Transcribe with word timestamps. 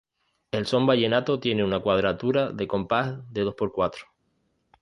El 0.49 0.65
son 0.65 0.87
vallenato 0.87 1.39
tiene 1.39 1.63
una 1.63 1.79
cuadratura 1.79 2.49
de 2.51 2.67
compás 2.67 3.19
de 3.31 3.41
dos 3.41 3.53
por 3.53 3.71
cuatro. 3.71 4.05